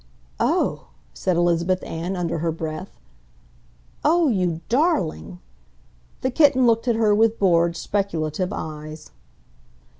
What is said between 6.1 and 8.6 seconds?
The kitten looked at her with bored, speculative